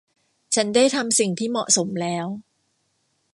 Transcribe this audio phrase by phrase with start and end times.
[0.55, 2.27] ฉันได้ทำสิ่งที่เหมาะสมแล้ว